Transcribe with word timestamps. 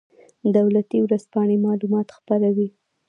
دولتي 0.57 0.97
ورځپاڼې 1.05 1.55
معلومات 1.65 2.07
خپروي 2.17 2.67